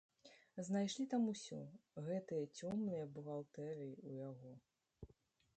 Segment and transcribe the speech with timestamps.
[0.67, 1.59] Знайшлі там усё,
[2.07, 4.51] гэтыя цёмныя бухгалтэрыі ў яго.